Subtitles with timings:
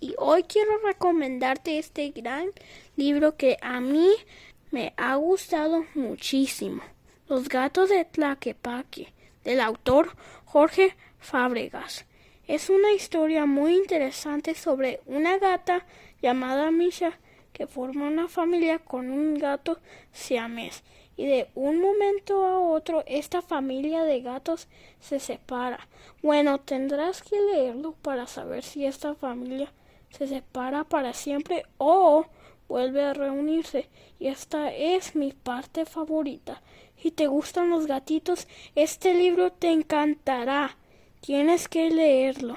[0.00, 2.50] y hoy quiero recomendarte este gran
[2.96, 4.10] libro que a mí
[4.70, 6.82] me ha gustado muchísimo.
[7.28, 9.12] Los gatos de Tlaquepaque,
[9.44, 10.14] del autor
[10.44, 12.04] Jorge Fábregas.
[12.46, 15.86] Es una historia muy interesante sobre una gata
[16.22, 17.18] llamada Misha
[17.52, 19.78] que forma una familia con un gato
[20.12, 20.84] siamés
[21.16, 24.68] y de un momento a otro esta familia de gatos
[25.00, 25.88] se separa.
[26.22, 29.72] Bueno, tendrás que leerlo para saber si esta familia
[30.10, 32.26] se separa para siempre o
[32.68, 33.88] vuelve a reunirse.
[34.18, 36.62] Y esta es mi parte favorita.
[36.96, 40.76] Si te gustan los gatitos, este libro te encantará.
[41.20, 42.56] Tienes que leerlo.